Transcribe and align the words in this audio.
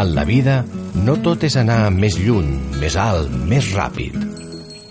En 0.00 0.14
la 0.14 0.24
vida, 0.24 0.64
no 1.04 1.14
tot 1.20 1.42
és 1.44 1.54
anar 1.60 1.90
més 1.92 2.16
lluny, 2.16 2.54
més 2.80 2.96
alt, 2.96 3.32
més 3.50 3.68
ràpid. 3.76 4.16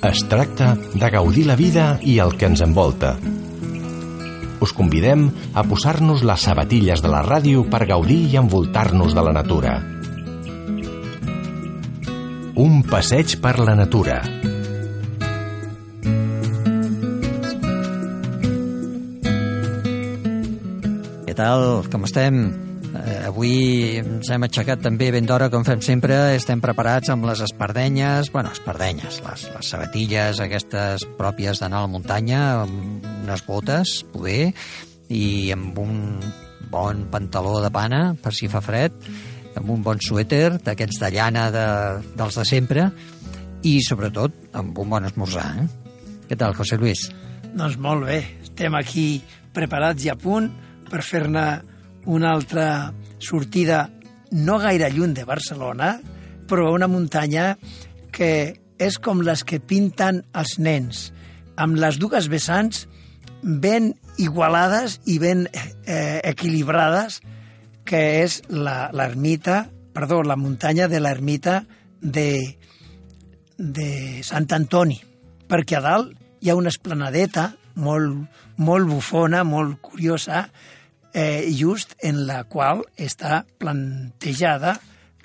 Es 0.05 0.21
tracta 0.31 0.75
de 0.93 1.09
gaudir 1.11 1.47
la 1.49 1.57
vida 1.59 1.87
i 2.05 2.19
el 2.23 2.35
que 2.37 2.45
ens 2.47 2.61
envolta. 2.61 3.15
Us 4.61 4.75
convidem 4.75 5.27
a 5.57 5.65
posar-nos 5.65 6.21
les 6.27 6.45
sabatilles 6.45 7.01
de 7.01 7.11
la 7.11 7.23
ràdio 7.25 7.65
per 7.71 7.87
gaudir 7.89 8.21
i 8.29 8.37
envoltar-nos 8.39 9.17
de 9.17 9.27
la 9.27 9.35
natura. 9.35 9.79
Un 12.59 12.83
passeig 12.85 13.39
per 13.41 13.57
la 13.59 13.75
natura. 13.75 14.38
Tal? 21.39 21.85
Com 21.87 22.03
estem? 22.03 22.39
Eh, 22.89 23.19
avui 23.29 23.53
ens 24.01 24.27
hem 24.33 24.43
aixecat 24.43 24.81
també 24.83 25.07
ben 25.15 25.27
d'hora, 25.29 25.47
com 25.53 25.63
fem 25.63 25.79
sempre. 25.85 26.17
Estem 26.35 26.59
preparats 26.63 27.11
amb 27.13 27.27
les 27.29 27.39
espardenyes, 27.45 28.31
bueno, 28.33 28.51
espardenyes, 28.51 29.21
les, 29.23 29.45
les 29.53 29.71
sabatilles 29.71 30.41
aquestes 30.43 31.05
pròpies 31.19 31.61
d'anar 31.63 31.79
a 31.79 31.87
la 31.87 31.93
muntanya, 31.93 32.41
amb 32.65 33.07
unes 33.23 33.45
botes, 33.47 33.95
poder, 34.11 34.51
i 35.07 35.23
amb 35.55 35.79
un 35.79 35.97
bon 36.69 37.05
pantaló 37.13 37.59
de 37.63 37.71
pana, 37.71 38.03
per 38.19 38.35
si 38.35 38.51
fa 38.51 38.59
fred, 38.65 38.95
amb 39.55 39.71
un 39.71 39.85
bon 39.85 40.01
suèter, 40.03 40.57
d'aquests 40.65 40.99
de 41.05 41.15
llana 41.15 41.49
de, 41.55 41.67
dels 42.19 42.39
de 42.41 42.47
sempre, 42.51 42.89
i 43.63 43.79
sobretot 43.85 44.57
amb 44.59 44.75
un 44.75 44.91
bon 44.91 45.07
esmorzar. 45.07 45.51
Eh? 45.63 45.69
Què 46.27 46.35
tal, 46.35 46.57
José 46.57 46.77
Luis? 46.81 47.07
Doncs 47.53 47.79
molt 47.79 48.09
bé, 48.11 48.25
estem 48.43 48.75
aquí 48.75 49.11
preparats 49.55 50.03
i 50.03 50.11
a 50.11 50.19
punt 50.19 50.51
per 50.89 51.03
fer-ne 51.05 51.45
una 52.09 52.33
altra 52.33 52.91
sortida 53.19 53.87
no 54.31 54.57
gaire 54.61 54.89
lluny 54.93 55.13
de 55.13 55.25
Barcelona, 55.25 55.97
però 56.49 56.71
una 56.73 56.89
muntanya 56.89 57.55
que 58.11 58.59
és 58.79 58.97
com 59.03 59.21
les 59.25 59.43
que 59.43 59.59
pinten 59.59 60.23
els 60.33 60.57
nens, 60.59 61.09
amb 61.59 61.77
les 61.77 61.99
dues 61.99 62.29
vessants 62.31 62.87
ben 63.43 63.93
igualades 64.19 64.99
i 65.05 65.19
ben 65.19 65.45
eh, 65.51 66.19
equilibrades, 66.23 67.19
que 67.85 68.23
és 68.23 68.39
l'ermita, 68.49 69.65
perdó, 69.93 70.21
la 70.23 70.37
muntanya 70.37 70.87
de 70.87 70.99
l'ermita 71.01 71.63
de, 72.01 72.57
de 73.57 73.89
Sant 74.23 74.47
Antoni, 74.55 74.99
perquè 75.49 75.79
a 75.79 75.83
dalt 75.83 76.13
hi 76.39 76.51
ha 76.51 76.57
una 76.59 76.71
esplanadeta 76.71 77.49
molt, 77.79 78.27
molt 78.57 78.87
bufona, 78.87 79.43
molt 79.43 79.79
curiosa, 79.81 80.47
eh, 81.13 81.49
just 81.55 81.95
en 82.03 82.25
la 82.27 82.43
qual 82.49 82.83
està 82.97 83.43
plantejada 83.57 84.77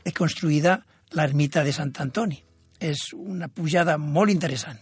i 0.04 0.12
construïda 0.12 0.78
l'ermita 1.14 1.64
de 1.64 1.72
Sant 1.72 1.92
Antoni. 2.02 2.40
És 2.80 3.12
una 3.14 3.48
pujada 3.48 3.96
molt 3.98 4.32
interessant. 4.32 4.78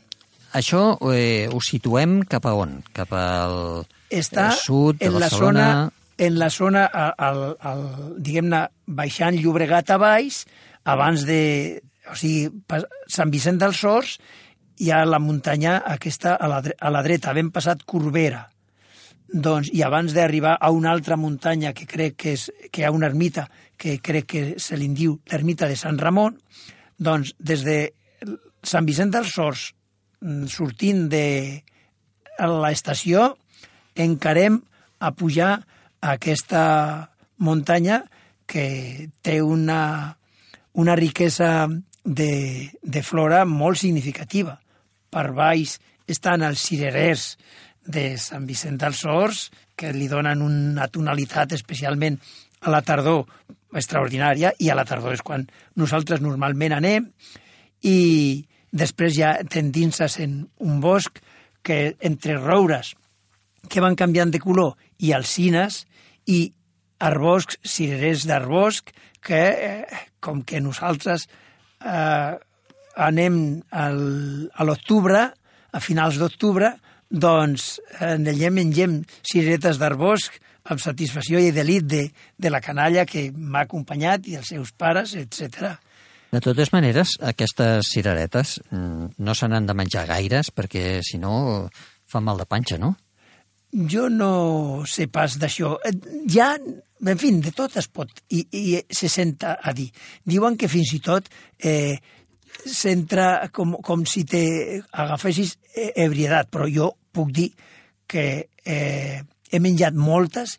Això 0.53 0.99
eh, 1.13 1.49
ho 1.49 1.61
situem 1.65 2.23
cap 2.29 2.47
a 2.49 2.53
on? 2.59 2.81
Cap 2.93 3.13
al 3.17 3.87
Està 4.13 4.51
sud 4.53 4.99
de 5.01 5.09
en 5.09 5.15
la 5.17 5.29
Barcelona? 5.29 5.67
zona, 5.73 5.93
en 6.19 6.39
la 6.39 6.51
zona, 6.53 6.85
al, 6.93 7.43
al, 7.59 7.83
diguem-ne, 8.21 8.67
baixant 8.87 9.39
Llobregat 9.39 9.95
a 9.95 9.99
baix, 10.03 10.45
abans 10.85 11.25
de... 11.29 11.81
O 12.11 12.17
sigui, 12.19 12.51
Sant 13.09 13.31
Vicent 13.31 13.61
dels 13.63 13.79
Horts, 13.87 14.17
hi 14.83 14.91
ha 14.91 15.05
la 15.07 15.21
muntanya 15.23 15.79
aquesta 15.87 16.35
a 16.35 16.49
la, 16.51 16.59
a 16.61 16.91
la 16.91 17.03
dreta, 17.07 17.33
ben 17.33 17.53
passat 17.55 17.85
Corbera. 17.87 18.49
Doncs, 19.33 19.71
I 19.73 19.81
abans 19.83 20.13
d'arribar 20.13 20.59
a 20.61 20.71
una 20.71 20.91
altra 20.93 21.17
muntanya 21.17 21.73
que 21.73 21.87
crec 21.89 22.19
que, 22.21 22.35
és, 22.37 22.51
que 22.71 22.83
hi 22.83 22.85
ha 22.85 22.93
una 22.93 23.09
ermita 23.09 23.47
que 23.81 23.97
crec 24.05 24.27
que 24.29 24.43
se 24.61 24.77
li 24.77 24.91
diu 24.93 25.17
l'ermita 25.33 25.69
de 25.71 25.77
Sant 25.81 25.97
Ramon, 25.99 26.37
doncs 27.01 27.33
des 27.41 27.65
de 27.65 27.77
Sant 28.63 28.87
Vicent 28.87 29.11
dels 29.15 29.33
Horts, 29.41 29.71
mm, 30.21 30.51
sortint 30.53 31.07
de 31.09 31.63
l'estació, 32.39 33.33
encarem 33.97 34.61
a 35.01 35.13
pujar 35.17 35.53
a 35.57 36.13
aquesta 36.13 36.65
muntanya 37.39 38.03
que 38.47 39.09
té 39.23 39.41
una, 39.43 40.19
una 40.75 40.97
riquesa 40.97 41.69
de, 42.05 42.71
de 42.83 43.03
flora 43.03 43.45
molt 43.49 43.81
significativa. 43.81 44.59
Per 45.13 45.31
baix 45.33 45.79
estan 46.11 46.45
els 46.45 46.61
cirerers 46.69 47.37
de 47.87 48.17
Sant 48.19 48.47
Vicent 48.47 48.79
dels 48.81 49.03
Horts, 49.09 49.51
que 49.77 49.93
li 49.95 50.09
donen 50.09 50.43
una 50.45 50.89
tonalitat 50.93 51.55
especialment 51.57 52.19
a 52.63 52.71
la 52.71 52.83
tardor 52.87 53.25
extraordinària, 53.75 54.53
i 54.61 54.71
a 54.71 54.77
la 54.79 54.87
tardor 54.87 55.17
és 55.17 55.25
quan 55.25 55.47
nosaltres 55.81 56.23
normalment 56.23 56.77
anem, 56.77 57.09
i 57.83 58.45
després 58.71 59.15
ja 59.17 59.35
t'endinses 59.43 60.19
en 60.23 60.43
un 60.63 60.81
bosc 60.81 61.19
que 61.63 61.95
entre 62.01 62.39
roures 62.39 62.95
que 63.69 63.83
van 63.83 63.97
canviant 63.97 64.33
de 64.33 64.41
color 64.43 64.75
i 64.99 65.13
alcines 65.15 65.85
i 66.27 66.53
arboscs, 67.03 67.59
cirerers 67.67 68.27
d'arbosc, 68.29 68.93
que 69.23 69.43
eh, 69.51 70.01
com 70.23 70.43
que 70.47 70.61
nosaltres 70.63 71.27
eh, 71.83 72.35
anem 72.97 73.37
al, 73.71 74.01
a 74.55 74.67
l'octubre, 74.67 75.23
a 75.73 75.81
finals 75.81 76.19
d'octubre, 76.21 76.73
doncs 77.13 77.77
eh, 78.01 78.17
allà 78.17 78.51
mengem 78.51 79.03
cireretes 79.21 79.79
d'arbosc 79.79 80.41
amb 80.73 80.81
satisfacció 80.81 81.41
i 81.43 81.53
delit 81.53 81.87
de, 81.91 82.03
de 82.39 82.51
la 82.51 82.63
canalla 82.65 83.05
que 83.07 83.29
m'ha 83.35 83.67
acompanyat 83.67 84.29
i 84.31 84.37
els 84.39 84.53
seus 84.55 84.73
pares, 84.73 85.15
etc. 85.19 85.75
De 86.33 86.41
totes 86.41 86.73
maneres, 86.73 87.17
aquestes 87.21 87.91
cireretes 87.93 88.59
mm, 88.71 89.19
no 89.21 89.35
se 89.37 89.49
n'han 89.51 89.67
de 89.69 89.77
menjar 89.77 90.07
gaires 90.09 90.53
perquè, 90.55 91.03
si 91.05 91.21
no, 91.21 91.69
fa 92.09 92.23
mal 92.25 92.41
de 92.41 92.47
panxa, 92.49 92.79
no? 92.81 92.95
Jo 93.73 94.09
no 94.13 94.85
sé 94.89 95.09
pas 95.09 95.39
d'això. 95.41 95.79
Eh, 95.85 95.93
Ja, 96.29 96.55
en 96.57 97.19
fi, 97.19 97.33
de 97.43 97.53
tot 97.57 97.77
es 97.77 97.89
pot, 97.89 98.09
i, 98.31 98.47
i 98.53 98.81
se 98.89 99.09
senta 99.09 99.59
a 99.61 99.73
dir. 99.75 99.89
Diuen 100.25 100.57
que 100.57 100.71
fins 100.71 100.93
i 100.95 101.01
tot 101.03 101.29
eh, 101.59 101.97
s'entra 102.65 103.49
com, 103.53 103.75
com 103.83 104.05
si 104.07 104.25
te 104.29 104.45
agafessis 104.93 105.57
eh, 105.75 105.91
ebriedat, 106.05 106.53
però 106.53 106.69
jo 106.71 106.93
puc 107.13 107.33
dir 107.35 107.51
que 108.09 108.49
eh, 108.65 109.23
he 109.53 109.61
menjat 109.61 109.97
moltes 109.97 110.59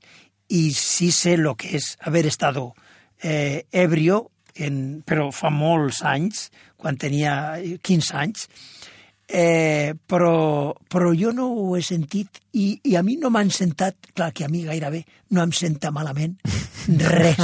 i 0.53 0.69
sí 0.78 1.12
sé 1.12 1.36
el 1.40 1.50
que 1.58 1.75
és 1.78 1.94
haver 2.06 2.25
estado 2.30 2.74
eh, 3.22 3.66
ebrio, 3.72 4.30
en, 4.56 5.02
però 5.06 5.31
fa 5.34 5.50
molts 5.50 6.03
anys, 6.06 6.50
quan 6.78 7.00
tenia 7.00 7.58
15 7.81 8.18
anys, 8.19 8.47
eh, 9.28 9.96
però, 10.06 10.75
però 10.90 11.14
jo 11.18 11.31
no 11.34 11.47
ho 11.47 11.78
he 11.78 11.81
sentit 11.81 12.44
i, 12.53 12.75
i 12.84 12.97
a 13.00 13.02
mi 13.02 13.16
no 13.18 13.31
m'han 13.34 13.50
sentat, 13.50 14.12
clar 14.14 14.34
que 14.35 14.46
a 14.46 14.52
mi 14.52 14.66
gairebé 14.68 15.06
no 15.34 15.41
em 15.41 15.56
senta 15.56 15.94
malament 15.96 16.38
res 16.88 17.39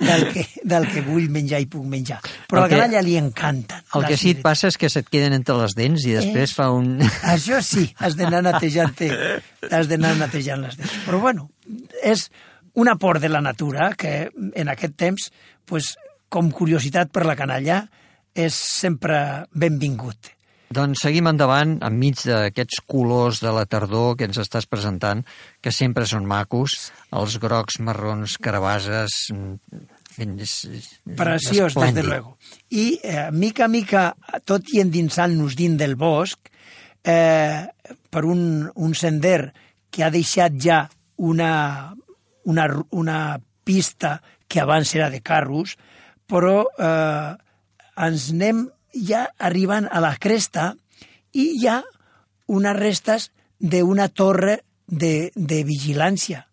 del 0.00 0.24
que, 0.32 0.44
del 0.64 0.86
que 0.90 1.02
vull 1.06 1.28
menjar 1.32 1.60
i 1.62 1.66
puc 1.70 1.84
menjar. 1.86 2.18
Però 2.50 2.62
El 2.62 2.64
a 2.64 2.68
que- 2.68 2.76
la 2.76 2.82
canalla 2.86 3.02
li 3.06 3.16
encanten. 3.20 3.82
El 3.94 4.06
que 4.06 4.16
sí 4.16 4.30
et 4.36 4.42
passa 4.42 4.68
és 4.68 4.76
que 4.80 4.90
se't 4.92 5.08
queden 5.10 5.32
entre 5.36 5.56
les 5.60 5.74
dents 5.78 6.04
i 6.06 6.14
després 6.16 6.54
fa 6.56 6.70
un... 6.74 6.98
Això 7.22 7.60
sí, 7.62 7.86
has 7.98 8.16
d'anar 8.18 8.42
netejant 8.46 8.94
has 9.70 9.88
d'anar 9.90 10.16
netejant 10.18 10.62
les 10.66 10.76
dents. 10.78 10.92
Però 11.06 11.20
bueno, 11.22 11.50
és 12.02 12.30
un 12.74 12.88
aport 12.88 13.20
de 13.20 13.28
la 13.28 13.40
natura 13.40 13.92
que 13.98 14.30
en 14.54 14.68
aquest 14.68 14.94
temps, 14.96 15.30
pues, 15.66 15.96
com 16.28 16.50
curiositat 16.54 17.10
per 17.10 17.24
la 17.26 17.34
canalla, 17.36 17.84
és 18.34 18.54
sempre 18.54 19.46
benvingut. 19.52 20.30
Doncs 20.70 21.00
seguim 21.02 21.26
endavant, 21.26 21.72
enmig 21.82 22.20
d'aquests 22.28 22.78
colors 22.86 23.40
de 23.42 23.50
la 23.50 23.64
tardor 23.66 24.12
que 24.16 24.28
ens 24.28 24.38
estàs 24.38 24.68
presentant, 24.70 25.24
que 25.58 25.72
sempre 25.74 26.06
són 26.06 26.28
macos, 26.30 26.92
els 27.10 27.38
grocs, 27.42 27.80
marrons, 27.82 28.36
carabases... 28.38 29.16
mm, 29.34 30.36
és- 30.44 30.92
Preciós, 31.18 31.74
des 31.74 31.94
de 31.94 32.02
luego. 32.06 32.36
I, 32.70 33.00
eh, 33.02 33.30
mica 33.32 33.64
a 33.64 33.68
mica, 33.72 34.14
tot 34.44 34.70
i 34.70 34.78
endinsant-nos 34.84 35.56
dins 35.58 35.76
del 35.80 35.96
bosc, 35.98 36.38
eh, 37.02 37.66
per 38.10 38.24
un, 38.24 38.70
un 38.76 38.94
sender 38.94 39.52
que 39.90 40.04
ha 40.06 40.10
deixat 40.14 40.54
ja 40.60 40.84
una, 41.16 41.94
una, 42.44 42.66
una 42.90 43.40
pista 43.64 44.20
que 44.46 44.60
abans 44.60 44.94
era 44.94 45.10
de 45.10 45.18
carros, 45.20 45.74
però 46.30 46.62
eh, 46.78 47.34
ens 48.06 48.30
anem 48.36 48.68
ja 48.94 49.26
arribant 49.38 49.88
a 49.90 50.00
la 50.02 50.14
cresta 50.20 50.72
i 51.32 51.46
hi 51.60 51.66
ha 51.68 51.80
unes 52.50 52.76
restes 52.76 53.30
d'una 53.60 54.08
torre 54.08 54.60
de, 54.86 55.30
de 55.34 55.62
vigilància 55.64 56.46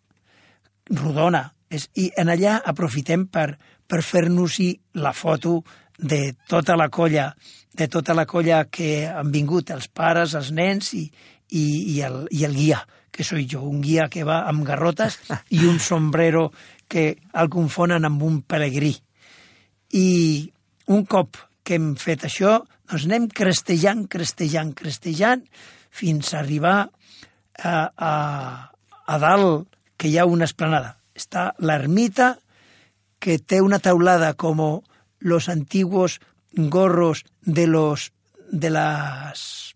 rodona. 0.89 1.48
És, 1.69 1.89
I 2.00 2.12
en 2.16 2.30
allà 2.31 2.62
aprofitem 2.63 3.25
per, 3.28 3.57
per 3.88 4.04
fer-nos-hi 4.06 4.69
la 5.04 5.13
foto 5.13 5.62
de 5.98 6.36
tota 6.48 6.78
la 6.78 6.88
colla 6.94 7.34
de 7.78 7.88
tota 7.88 8.16
la 8.18 8.25
colla 8.25 8.66
que 8.74 9.06
han 9.06 9.30
vingut, 9.31 9.69
els 9.69 9.86
pares, 9.88 10.34
els 10.34 10.50
nens 10.51 10.95
i, 10.98 11.04
i, 11.54 11.63
i, 11.94 12.00
el, 12.01 12.24
i 12.34 12.44
el 12.48 12.56
guia, 12.57 12.80
que 13.13 13.24
soy 13.24 13.45
jo, 13.50 13.62
un 13.69 13.84
guia 13.86 14.07
que 14.10 14.25
va 14.25 14.42
amb 14.50 14.66
garrotes 14.66 15.19
i 15.54 15.62
un 15.69 15.78
sombrero 15.80 16.50
que 16.89 17.12
el 17.38 17.51
confonen 17.54 18.10
amb 18.10 18.24
un 18.25 18.42
pelegrí. 18.42 18.95
I 19.94 20.07
un 20.89 21.06
cop 21.06 21.38
que 21.67 21.75
hem 21.75 21.95
fet 21.99 22.23
això, 22.23 22.61
doncs 22.87 23.05
anem 23.09 23.27
crestejant, 23.27 24.05
crestejant, 24.07 24.71
crestejant, 24.77 25.43
fins 25.91 26.31
a 26.31 26.39
arribar 26.39 26.77
a, 26.87 27.73
a, 27.91 28.13
a 29.03 29.17
dalt, 29.19 29.67
que 29.97 30.07
hi 30.07 30.15
ha 30.17 30.27
una 30.29 30.47
esplanada. 30.47 30.95
Està 31.17 31.49
l'ermita, 31.59 32.37
que 33.19 33.39
té 33.41 33.59
una 33.65 33.81
taulada 33.83 34.35
com 34.37 34.61
los 35.19 35.49
antiguos 35.49 36.19
gorros 36.53 37.25
de 37.41 37.65
los 37.67 38.11
de 38.47 38.69
las 38.69 39.73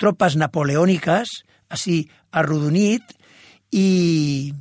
tropas 0.00 0.36
napoleòniques, 0.40 1.28
així 1.68 2.06
arrodonit, 2.32 3.02
i, 3.74 4.54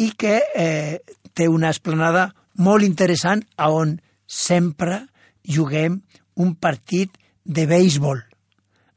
i 0.00 0.06
que 0.16 0.38
eh, 0.54 1.02
té 1.36 1.50
una 1.52 1.68
esplanada 1.74 2.30
molt 2.56 2.86
interessant 2.86 3.44
a 3.60 3.68
on 3.74 3.98
sempre 4.24 5.02
juguem 5.46 6.00
un 6.42 6.54
partit 6.54 7.16
de 7.44 7.66
béisbol 7.70 8.20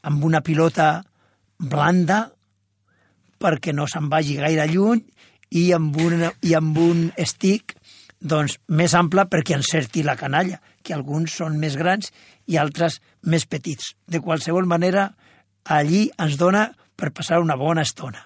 amb 0.10 0.24
una 0.26 0.42
pilota 0.42 1.04
blanda 1.60 2.26
perquè 3.40 3.74
no 3.76 3.88
se'n 3.88 4.10
vagi 4.12 4.38
gaire 4.40 4.68
lluny 4.72 5.04
i 5.56 5.70
amb 5.74 5.96
un, 6.02 6.26
i 6.46 6.56
amb 6.58 6.78
un 6.78 7.08
stick 7.26 7.76
doncs, 8.20 8.58
més 8.68 8.94
ample 8.94 9.26
perquè 9.32 9.56
encerti 9.56 10.04
la 10.04 10.18
canalla, 10.20 10.60
que 10.84 10.94
alguns 10.94 11.38
són 11.40 11.58
més 11.60 11.78
grans 11.80 12.12
i 12.48 12.58
altres 12.60 13.00
més 13.24 13.46
petits. 13.48 13.94
De 14.08 14.20
qualsevol 14.20 14.68
manera, 14.68 15.10
allí 15.64 16.10
ens 16.20 16.38
dona 16.38 16.68
per 17.00 17.14
passar 17.16 17.40
una 17.40 17.56
bona 17.56 17.88
estona. 17.88 18.26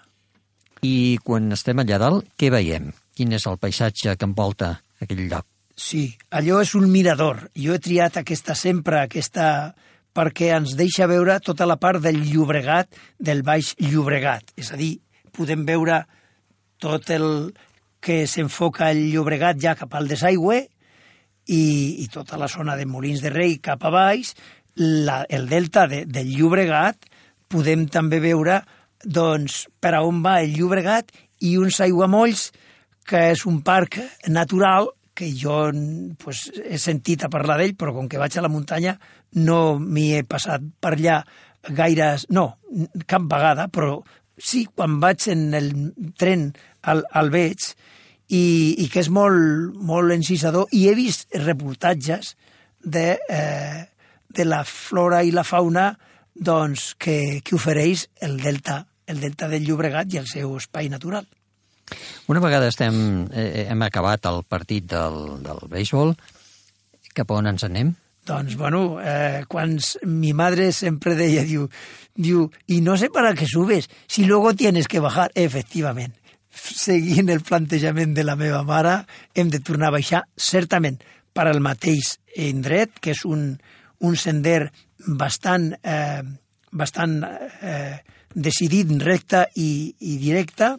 I 0.84 1.20
quan 1.24 1.52
estem 1.54 1.80
allà 1.80 2.02
dalt, 2.02 2.34
què 2.36 2.50
veiem? 2.52 2.92
Quin 3.14 3.38
és 3.38 3.46
el 3.48 3.62
paisatge 3.62 4.18
que 4.18 4.28
envolta 4.28 4.76
aquell 5.00 5.28
lloc? 5.30 5.53
Sí, 5.76 6.14
allò 6.30 6.60
és 6.62 6.76
un 6.78 6.86
mirador. 6.92 7.48
Jo 7.58 7.74
he 7.74 7.82
triat 7.82 8.20
aquesta 8.22 8.54
sempre, 8.56 9.02
aquesta 9.02 9.74
perquè 10.14 10.52
ens 10.54 10.76
deixa 10.78 11.08
veure 11.10 11.40
tota 11.42 11.66
la 11.66 11.80
part 11.82 12.02
del 12.04 12.22
Llobregat, 12.28 12.92
del 13.18 13.42
Baix 13.44 13.74
Llobregat. 13.82 14.54
És 14.56 14.70
a 14.72 14.78
dir, 14.78 15.00
podem 15.34 15.66
veure 15.66 16.04
tot 16.78 17.10
el 17.16 17.26
que 18.04 18.24
s'enfoca 18.30 18.92
el 18.94 19.08
Llobregat 19.10 19.58
ja 19.64 19.74
cap 19.80 19.96
al 19.96 20.10
desaigüe 20.12 20.60
i, 21.48 21.64
i 22.04 22.08
tota 22.14 22.38
la 22.38 22.52
zona 22.52 22.78
de 22.78 22.86
Molins 22.86 23.24
de 23.24 23.32
Rei 23.34 23.58
cap 23.64 23.84
a 23.84 23.92
baix, 23.94 24.36
la, 24.78 25.24
el 25.30 25.48
delta 25.50 25.88
de, 25.90 26.04
del 26.06 26.30
Llobregat, 26.36 27.10
podem 27.50 27.88
també 27.90 28.20
veure 28.22 28.62
doncs, 29.04 29.64
per 29.82 29.96
a 29.98 30.04
on 30.06 30.22
va 30.24 30.40
el 30.44 30.54
Llobregat 30.58 31.10
i 31.44 31.58
uns 31.58 31.82
aiguamolls, 31.84 32.52
que 33.04 33.32
és 33.34 33.48
un 33.50 33.64
parc 33.66 33.98
natural 34.32 34.94
que 35.14 35.30
jo 35.38 35.70
pues, 36.20 36.48
he 36.66 36.80
sentit 36.82 37.24
a 37.24 37.32
parlar 37.34 37.60
d'ell, 37.60 37.76
però 37.78 37.94
com 37.96 38.10
que 38.10 38.22
vaig 38.22 38.38
a 38.38 38.44
la 38.46 38.52
muntanya 38.52 38.98
no 39.38 39.78
m'hi 39.80 40.12
he 40.18 40.24
passat 40.28 40.66
per 40.82 40.96
allà 40.96 41.22
gaires... 41.70 42.28
No, 42.34 42.58
cap 43.08 43.28
vegada, 43.30 43.68
però 43.72 44.00
sí, 44.38 44.66
quan 44.66 45.00
vaig 45.04 45.28
en 45.32 45.54
el 45.58 45.70
tren 46.20 46.50
al, 46.82 47.04
al 47.12 47.30
veig 47.34 47.70
i, 48.34 48.44
i 48.84 48.88
que 48.92 49.04
és 49.04 49.12
molt, 49.14 49.76
molt 49.78 50.16
encisador 50.16 50.72
i 50.74 50.88
he 50.90 50.96
vist 50.98 51.30
reportatges 51.44 52.34
de, 52.84 53.20
eh, 53.30 53.86
de 54.34 54.46
la 54.50 54.64
flora 54.68 55.22
i 55.24 55.32
la 55.32 55.46
fauna 55.48 55.92
doncs, 56.34 56.94
que, 56.98 57.42
que 57.46 57.56
ofereix 57.56 58.08
el 58.26 58.40
delta, 58.42 58.82
el 59.06 59.22
delta 59.22 59.48
del 59.52 59.68
Llobregat 59.68 60.14
i 60.14 60.22
el 60.24 60.28
seu 60.28 60.56
espai 60.58 60.90
natural. 60.90 61.28
Una 62.32 62.40
vegada 62.40 62.70
estem, 62.72 63.28
eh, 63.32 63.68
hem 63.70 63.82
acabat 63.86 64.26
el 64.30 64.44
partit 64.48 64.88
del, 64.94 65.20
del 65.44 65.60
béisbol, 65.70 66.16
cap 67.14 67.32
on 67.36 67.52
ens 67.52 67.66
anem? 67.68 67.94
Doncs, 68.26 68.56
bueno, 68.56 69.02
eh, 69.04 69.44
quan 69.52 69.76
mi 70.08 70.32
madre 70.32 70.72
sempre 70.72 71.16
deia, 71.20 71.44
diu, 71.44 71.68
diu, 72.16 72.48
y 72.68 72.80
no 72.82 72.96
sé 72.96 73.10
para 73.10 73.34
qué 73.34 73.46
subes, 73.46 73.90
si 74.08 74.24
luego 74.24 74.56
tienes 74.56 74.88
que 74.88 75.02
bajar. 75.04 75.30
Efectivament, 75.36 76.16
seguint 76.54 77.30
el 77.30 77.42
plantejament 77.44 78.14
de 78.16 78.24
la 78.24 78.38
meva 78.40 78.64
mare, 78.64 79.02
hem 79.36 79.52
de 79.52 79.60
tornar 79.60 79.92
a 79.92 79.98
baixar, 79.98 80.24
certament, 80.38 81.02
per 81.34 81.50
al 81.50 81.60
mateix 81.66 82.16
indret, 82.40 82.96
que 83.02 83.12
és 83.12 83.26
un, 83.26 83.58
un 84.00 84.16
sender 84.16 84.70
bastant, 85.04 85.74
eh, 85.84 86.24
bastant 86.72 87.20
eh, 87.28 87.98
decidit, 88.34 88.94
recte 89.04 89.50
i, 89.60 89.92
i 90.00 90.16
directe, 90.22 90.78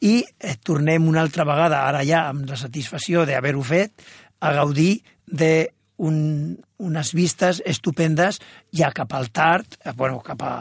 i 0.00 0.22
eh, 0.22 0.54
tornem 0.62 1.08
una 1.08 1.22
altra 1.24 1.46
vegada, 1.48 1.82
ara 1.88 2.04
ja 2.06 2.26
amb 2.28 2.48
la 2.50 2.58
satisfacció 2.58 3.24
d'haver-ho 3.26 3.62
fet, 3.66 3.92
a 4.40 4.52
gaudir 4.54 5.00
de 5.26 5.70
un, 5.98 6.58
unes 6.78 7.12
vistes 7.14 7.62
estupendes 7.66 8.38
ja 8.70 8.92
cap 8.94 9.14
al 9.14 9.30
tard, 9.34 9.78
eh, 9.84 9.92
bueno, 9.96 10.20
cap 10.22 10.42
a 10.42 10.54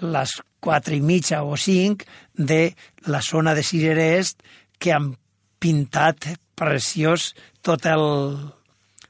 les 0.00 0.36
quatre 0.62 0.96
i 0.96 1.02
mitja 1.02 1.42
o 1.42 1.56
cinc 1.58 2.04
de 2.34 2.74
la 3.06 3.20
zona 3.22 3.54
de 3.54 3.64
Cirerest 3.66 4.42
que 4.78 4.92
han 4.94 5.12
pintat 5.58 6.28
preciós 6.58 7.32
tot 7.62 7.86
el, 7.86 8.06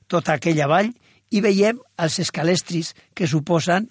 tota 0.09 0.37
aquella 0.37 0.69
vall. 0.69 0.93
I 1.29 1.43
veiem 1.45 1.81
els 2.01 2.19
escalestris 2.25 2.95
que 3.13 3.29
suposen 3.29 3.91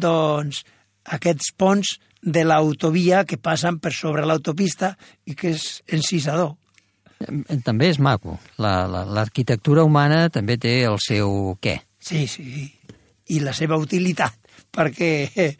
doncs, 0.00 0.62
aquests 1.04 1.52
ponts 1.60 1.98
de 2.22 2.44
l'autovia 2.44 3.24
que 3.24 3.38
passen 3.40 3.78
per 3.80 3.92
sobre 3.96 4.26
l'autopista 4.28 4.94
i 5.24 5.34
que 5.34 5.54
és 5.56 5.82
encisador. 5.88 6.54
També 7.64 7.90
és 7.90 7.98
maco. 8.00 8.38
L'arquitectura 8.60 9.82
la, 9.82 9.84
la, 9.84 9.88
humana 9.88 10.20
també 10.32 10.56
té 10.60 10.80
el 10.88 10.96
seu 11.04 11.56
què. 11.60 11.80
Sí, 12.00 12.24
sí, 12.28 12.64
i 13.30 13.40
la 13.44 13.52
seva 13.56 13.78
utilitat, 13.80 14.36
perquè 14.76 15.50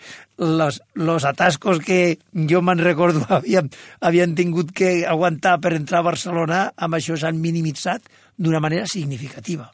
los, 0.40 0.80
los 0.94 1.26
atascos 1.28 1.82
que 1.84 2.18
jo 2.48 2.62
me'n 2.64 2.80
recordo 2.80 3.26
havien, 3.36 3.68
havien 4.00 4.34
tingut 4.38 4.72
que 4.72 5.04
aguantar 5.06 5.58
per 5.60 5.74
entrar 5.76 6.00
a 6.00 6.08
Barcelona, 6.08 6.62
amb 6.76 6.96
això 6.96 7.18
s'han 7.20 7.40
minimitzat 7.40 8.08
d'una 8.40 8.60
manera 8.60 8.88
significativa. 8.88 9.68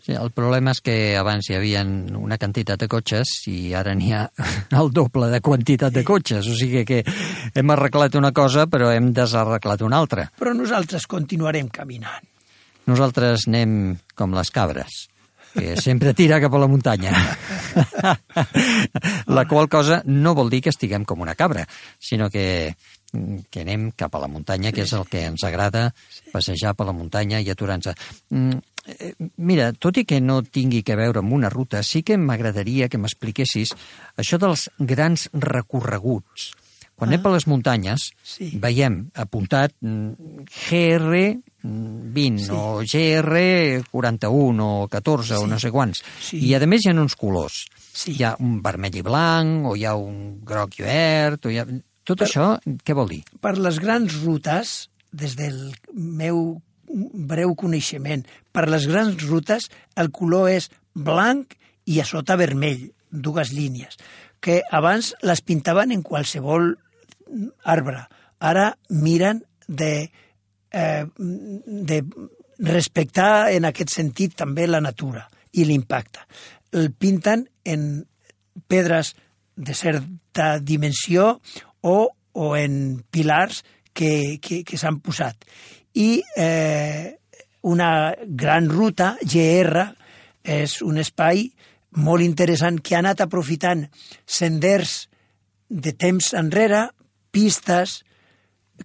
Sí, 0.00 0.14
el 0.16 0.30
problema 0.32 0.72
és 0.72 0.80
que 0.80 0.94
abans 1.20 1.50
hi 1.50 1.58
havia 1.58 1.82
una 1.84 2.38
quantitat 2.40 2.80
de 2.80 2.88
cotxes 2.88 3.34
i 3.52 3.74
ara 3.76 3.92
n'hi 3.94 4.14
ha 4.16 4.24
el 4.80 4.90
doble 4.96 5.28
de 5.32 5.42
quantitat 5.44 5.92
de 5.92 6.04
cotxes. 6.08 6.48
O 6.48 6.56
sigui 6.56 6.86
que 6.88 7.02
hem 7.54 7.74
arreglat 7.76 8.16
una 8.16 8.32
cosa 8.32 8.66
però 8.70 8.90
hem 8.94 9.12
desarreglat 9.16 9.84
una 9.84 10.00
altra. 10.00 10.30
Però 10.40 10.56
nosaltres 10.56 11.06
continuarem 11.10 11.68
caminant. 11.68 12.24
Nosaltres 12.88 13.44
anem 13.50 13.98
com 14.16 14.32
les 14.34 14.50
cabres 14.50 15.06
que 15.50 15.74
sempre 15.82 16.14
tira 16.14 16.38
cap 16.40 16.54
a 16.54 16.60
la 16.62 16.68
muntanya. 16.70 17.10
la 19.36 19.44
qual 19.50 19.68
cosa 19.68 20.00
no 20.06 20.32
vol 20.38 20.50
dir 20.50 20.62
que 20.62 20.72
estiguem 20.72 21.04
com 21.04 21.20
una 21.26 21.34
cabra, 21.34 21.66
sinó 21.98 22.30
que 22.30 22.46
que 23.50 23.64
anem 23.64 23.88
cap 23.98 24.14
a 24.14 24.20
la 24.22 24.28
muntanya, 24.30 24.70
que 24.70 24.84
és 24.84 24.92
el 24.94 25.02
que 25.10 25.24
ens 25.26 25.42
agrada, 25.46 25.88
passejar 26.30 26.76
per 26.78 26.86
la 26.86 26.94
muntanya 26.94 27.40
i 27.42 27.50
aturar-nos. 27.50 27.96
Mm, 28.86 28.96
eh, 28.98 29.30
mira, 29.36 29.72
tot 29.72 30.00
i 30.00 30.04
que 30.04 30.20
no 30.20 30.40
tingui 30.42 30.82
que 30.86 30.96
veure 30.96 31.20
amb 31.20 31.32
una 31.32 31.50
ruta, 31.52 31.82
sí 31.82 32.02
que 32.02 32.18
m'agradaria 32.18 32.88
que 32.88 32.98
m'expliquessis 32.98 33.74
això 34.16 34.40
dels 34.40 34.68
grans 34.78 35.28
recorreguts. 35.32 36.52
Quan 37.00 37.08
ah, 37.08 37.14
anem 37.14 37.22
per 37.24 37.32
les 37.32 37.46
muntanyes, 37.48 38.10
sí. 38.20 38.50
veiem 38.60 39.06
apuntat 39.16 39.72
mm, 39.80 40.42
GR 40.52 41.20
20 41.62 42.42
sí. 42.44 42.50
o 42.52 42.82
GR 42.84 43.40
41 43.88 44.66
o 44.66 44.88
14 44.92 45.30
sí. 45.32 45.38
o 45.40 45.46
no 45.48 45.58
sé 45.60 45.72
quants. 45.72 46.02
Sí. 46.20 46.42
I 46.44 46.58
a 46.58 46.66
més 46.68 46.84
hi 46.84 46.92
ha 46.92 46.96
uns 47.00 47.16
colors. 47.16 47.62
Sí. 47.80 48.18
Hi 48.18 48.26
ha 48.28 48.34
un 48.44 48.58
vermell 48.64 49.00
i 49.00 49.04
blanc, 49.06 49.70
o 49.70 49.76
hi 49.76 49.86
ha 49.88 49.94
un 49.96 50.40
groc 50.44 50.76
i 50.80 50.84
verd, 50.84 51.48
o 51.48 51.54
hi 51.54 51.62
ha... 51.62 51.66
Tot 52.04 52.20
per, 52.20 52.28
això, 52.28 52.46
què 52.84 52.96
vol 52.96 53.10
dir? 53.12 53.20
Per 53.44 53.54
les 53.60 53.80
grans 53.80 54.20
rutes, 54.24 54.90
des 55.12 55.36
del 55.38 55.70
meu 55.94 56.60
breu 56.90 57.54
coneixement, 57.58 58.24
per 58.52 58.66
les 58.68 58.86
grans 58.90 59.20
rutes 59.28 59.68
el 59.96 60.10
color 60.14 60.50
és 60.50 60.70
blanc 60.94 61.54
i 61.86 62.00
a 62.00 62.06
sota 62.06 62.36
vermell, 62.40 62.90
dues 63.10 63.52
línies, 63.54 63.96
que 64.40 64.60
abans 64.70 65.14
les 65.26 65.42
pintaven 65.42 65.92
en 65.92 66.02
qualsevol 66.06 66.72
arbre. 67.64 68.04
Ara 68.40 68.72
miren 68.88 69.42
de, 69.68 70.10
eh, 70.70 71.04
de 71.16 72.02
respectar 72.58 73.50
en 73.52 73.66
aquest 73.68 73.92
sentit 73.94 74.36
també 74.36 74.66
la 74.68 74.80
natura 74.80 75.26
i 75.52 75.64
l'impacte. 75.64 76.22
El 76.72 76.92
pinten 76.92 77.48
en 77.64 78.06
pedres 78.68 79.14
de 79.56 79.74
certa 79.74 80.58
dimensió 80.60 81.40
o, 81.80 82.10
o 82.32 82.56
en 82.56 83.02
pilars 83.10 83.64
que, 83.92 84.38
que, 84.40 84.62
que 84.64 84.78
s'han 84.78 85.00
posat. 85.04 85.36
I 85.94 86.22
eh, 86.36 87.16
una 87.62 88.14
gran 88.26 88.68
ruta, 88.70 89.16
GR, 89.22 89.86
és 90.44 90.80
un 90.82 91.00
espai 91.00 91.48
molt 92.00 92.24
interessant 92.24 92.78
que 92.80 92.94
ha 92.94 93.02
anat 93.02 93.20
aprofitant 93.24 93.84
senders 94.24 95.08
de 95.68 95.92
temps 95.92 96.32
enrere, 96.38 96.88
pistes, 97.30 98.00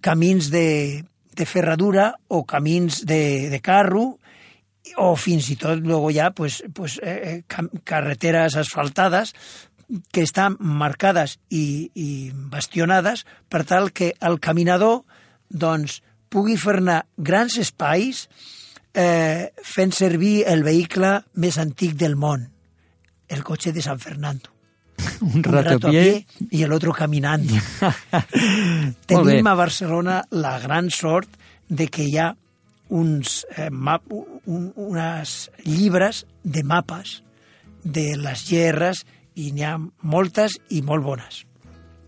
camins 0.02 0.50
de, 0.52 1.02
de 1.34 1.46
ferradura 1.46 2.12
o 2.28 2.44
camins 2.44 3.04
de, 3.06 3.48
de 3.50 3.60
carro, 3.60 4.18
o 5.02 5.14
fins 5.18 5.48
i 5.50 5.56
tot 5.58 5.80
luego 5.82 6.12
ja 6.14 6.30
pues, 6.30 6.62
pues, 6.74 7.00
eh, 7.02 7.42
carreteres 7.84 8.56
asfaltades 8.56 9.34
que 10.12 10.22
estan 10.22 10.56
marcades 10.58 11.38
i, 11.50 11.90
i 11.94 12.30
bastionades 12.32 13.24
per 13.48 13.64
tal 13.66 13.90
que 13.90 14.14
el 14.20 14.38
caminador 14.38 15.02
doncs, 15.48 16.02
pugui 16.32 16.56
fer-ne 16.60 17.00
grans 17.16 17.58
espais 17.62 18.26
eh, 18.96 19.52
fent 19.62 19.94
servir 19.94 20.42
el 20.48 20.64
vehicle 20.66 21.20
més 21.42 21.58
antic 21.62 21.96
del 22.00 22.16
món, 22.16 22.48
el 23.28 23.44
cotxe 23.44 23.72
de 23.72 23.84
San 23.84 24.00
Fernando. 24.02 24.52
Un, 25.20 25.36
un 25.36 25.42
rato, 25.44 25.74
rato 25.74 25.88
a 25.88 25.90
pie 25.90 26.26
y 26.50 26.62
el 26.62 26.72
otro 26.72 26.92
caminando. 26.92 27.52
Tenim 29.06 29.46
a 29.46 29.54
Barcelona 29.54 30.22
la 30.30 30.58
gran 30.58 30.88
sort 30.90 31.28
de 31.68 31.88
que 31.88 32.06
hi 32.08 32.16
ha 32.16 32.30
uns, 32.88 33.46
eh, 33.56 33.68
map, 33.70 34.06
un, 34.10 34.72
unes 34.74 35.50
llibres 35.64 36.24
de 36.42 36.62
mapes 36.64 37.22
de 37.82 38.14
les 38.16 38.46
guerres 38.48 39.04
i 39.36 39.50
n'hi 39.52 39.66
ha 39.66 39.76
moltes 40.02 40.56
i 40.72 40.82
molt 40.82 41.04
bones. 41.04 41.44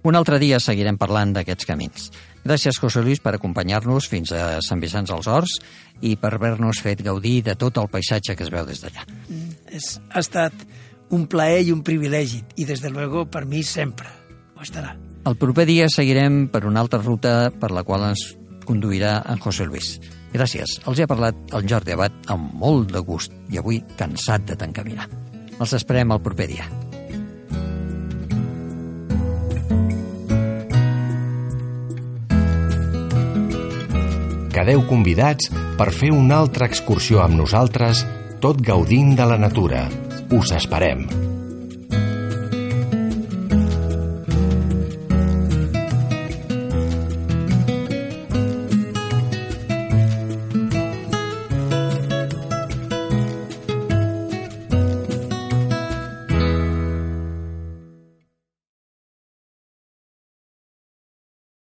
Un 0.08 0.16
altre 0.16 0.38
dia 0.40 0.60
seguirem 0.62 0.96
parlant 0.96 1.34
d'aquests 1.36 1.68
camins. 1.68 2.08
Gràcies, 2.48 2.78
José 2.80 3.02
Luis, 3.04 3.20
per 3.20 3.34
acompanyar-nos 3.36 4.06
fins 4.08 4.30
a 4.32 4.62
Sant 4.64 4.80
Vicenç 4.80 5.10
als 5.12 5.26
Horts 5.28 5.58
i 6.00 6.14
per 6.16 6.30
haver-nos 6.32 6.80
fet 6.80 7.02
gaudir 7.04 7.42
de 7.44 7.52
tot 7.60 7.76
el 7.76 7.90
paisatge 7.92 8.38
que 8.38 8.46
es 8.46 8.52
veu 8.54 8.64
des 8.64 8.80
d'allà. 8.80 9.04
Mm, 9.28 9.82
ha 10.14 10.22
estat 10.22 10.64
un 11.12 11.26
plaer 11.28 11.66
i 11.66 11.74
un 11.74 11.82
privilegi, 11.84 12.40
i 12.56 12.64
des 12.64 12.80
de 12.80 12.88
luego 12.88 13.26
per 13.28 13.44
mi 13.44 13.60
sempre 13.62 14.08
ho 14.56 14.64
estarà. 14.64 14.96
El 15.28 15.36
proper 15.36 15.66
dia 15.68 15.90
seguirem 15.92 16.46
per 16.48 16.64
una 16.64 16.80
altra 16.80 17.02
ruta 17.04 17.52
per 17.52 17.68
la 17.70 17.84
qual 17.84 18.08
ens 18.08 18.24
conduirà 18.64 19.18
en 19.28 19.44
José 19.44 19.68
Luis. 19.68 19.98
Gràcies. 20.32 20.78
Els 20.88 21.00
he 21.00 21.08
parlat 21.08 21.36
el 21.52 21.68
Jordi 21.68 21.92
Abad 21.92 22.32
amb 22.32 22.56
molt 22.56 22.96
de 22.96 23.04
gust 23.04 23.36
i 23.52 23.60
avui 23.60 23.82
cansat 24.00 24.48
de 24.48 24.56
tant 24.56 24.72
caminar. 24.72 25.08
Els 25.58 25.76
esperem 25.76 26.16
el 26.16 26.24
proper 26.24 26.48
dia. 26.48 26.68
Quedeu 34.58 34.80
convidats 34.90 35.52
per 35.78 35.92
fer 35.94 36.08
una 36.10 36.40
altra 36.42 36.66
excursió 36.66 37.22
amb 37.22 37.38
nosaltres, 37.38 38.02
tot 38.42 38.58
gaudint 38.72 39.14
de 39.14 39.30
la 39.30 39.38
natura. 39.38 39.86
Us 40.34 40.50
esperem. 40.58 41.06